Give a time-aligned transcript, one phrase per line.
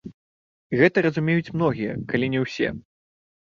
[0.79, 2.73] Гэта разумеюць многія, калі не ўсе.